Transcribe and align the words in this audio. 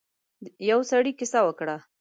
يو 0.69 0.79
سړی 0.91 1.11
کيسه 1.19 1.39
وکړه. 1.45 1.75